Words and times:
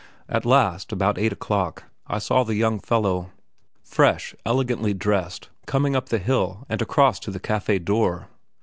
At 0.27 0.47
last, 0.47 0.91
about 0.91 1.19
eight 1.19 1.31
o'clock, 1.31 1.83
I 2.07 2.17
saw 2.17 2.43
the 2.43 2.55
young 2.55 2.79
fellow, 2.79 3.29
fresh, 3.83 4.33
elegantly 4.47 4.95
dressed, 4.95 5.49
coming 5.67 5.95
up 5.95 6.09
the 6.09 6.17
hill 6.17 6.65
and 6.67 6.81
across 6.81 7.19
to 7.19 7.29
the 7.29 7.39
cafe 7.39 7.77
door. 7.77 8.27